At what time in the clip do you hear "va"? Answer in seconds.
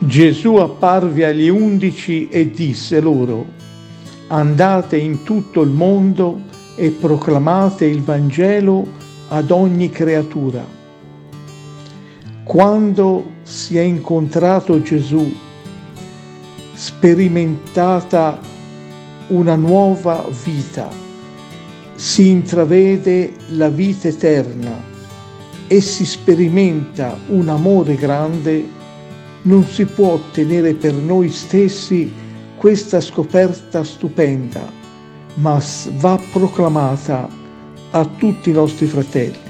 35.98-36.20